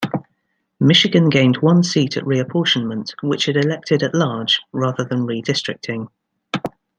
[0.79, 6.07] Michigan gained one seat at reapportionment, which it elected at-large rather than redistricting.